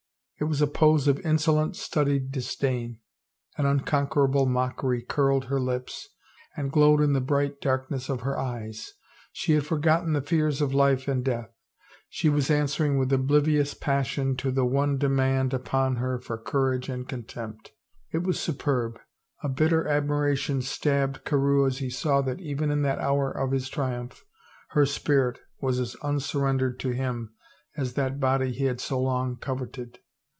[0.37, 2.97] It was a pose of insolent, studied disdain;
[3.59, 6.09] an unconquerable mockery curled her lips,
[6.57, 8.91] and glowed in the bright darkness of her eyes.
[9.31, 11.51] She had for gotten the fears of life and death;
[12.09, 17.07] she was answering with oblivious passion to the one demand upon her for courage and
[17.07, 17.73] contempt.
[18.11, 18.99] It was superb;
[19.43, 23.51] a bitter admira tion stabbed Carewe as he saw that even in that hour of
[23.51, 24.25] his triumph
[24.69, 27.35] her spirit was as unsurrendered to him
[27.77, 29.99] as that body he had so long coveted.